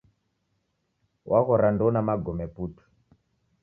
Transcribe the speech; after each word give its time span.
Waghora 1.31 1.67
ndouna 1.73 1.99
magome 2.07 2.45
putu 2.53 2.83